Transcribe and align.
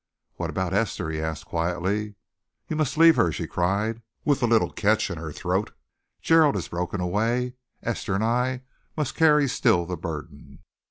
"What 0.37 0.49
about 0.49 0.73
Esther?" 0.73 1.11
he 1.11 1.21
asked 1.21 1.45
quietly. 1.45 2.15
"You 2.67 2.75
must 2.75 2.97
leave 2.97 3.17
her," 3.17 3.31
she 3.31 3.45
cried, 3.45 4.01
with 4.25 4.41
a 4.41 4.47
little 4.47 4.71
catch 4.71 5.11
in 5.11 5.19
her 5.19 5.31
throat. 5.31 5.73
"Gerald 6.23 6.55
has 6.55 6.69
broken 6.69 6.99
away. 6.99 7.53
Esther 7.83 8.15
and 8.15 8.23
I 8.23 8.61
must 8.97 9.13
carry 9.13 9.47
still 9.47 9.85
the 9.85 9.97
burden." 9.97 10.63